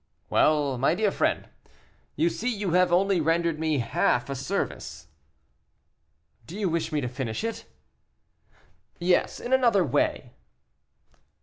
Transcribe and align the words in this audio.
"Well, 0.31 0.79
my 0.79 0.95
dear 0.95 1.11
friend, 1.11 1.47
you 2.15 2.27
see 2.31 2.49
you 2.51 2.71
have 2.71 2.91
only 2.91 3.21
rendered 3.21 3.59
me 3.59 3.77
half 3.77 4.31
a 4.31 4.35
service." 4.35 5.09
"Do 6.47 6.57
you 6.59 6.67
wish 6.69 6.91
me 6.91 7.01
to 7.01 7.07
finish 7.07 7.43
it?" 7.43 7.65
"Yes, 8.97 9.39
in 9.39 9.53
another 9.53 9.83
way." 9.85 10.31